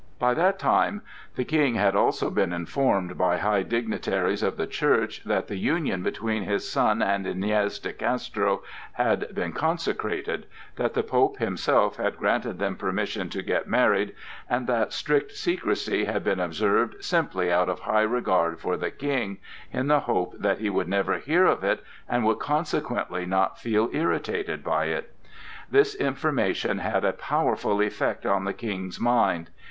[0.17, 1.03] By that time
[1.35, 6.01] the King had also been informed by high dignitaries of the Church that the union
[6.01, 12.17] between his son and Iñez de Castro had been consecrated, that the Pope himself had
[12.17, 14.15] granted them permission to get married,
[14.49, 19.37] and that strict secrecy had been observed simply out of high regard for the King,
[19.71, 23.87] in the hope that he would never hear of it and would consequently not feel
[23.93, 25.15] irritated by it.
[25.69, 29.51] This information had a powerful effect on the King's mind.